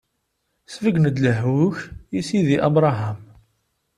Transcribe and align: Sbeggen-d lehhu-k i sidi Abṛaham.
Sbeggen-d 0.73 1.17
lehhu-k 1.25 1.77
i 2.19 2.21
sidi 2.27 2.57
Abṛaham. 2.67 3.19